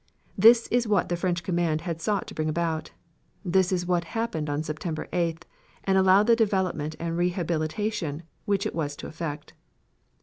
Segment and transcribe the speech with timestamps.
[0.35, 2.89] This is what the French command had sought to bring about.
[3.45, 5.43] This is what happened on September 8th
[5.83, 9.53] and allowed the development and rehabilitation which it was to effect.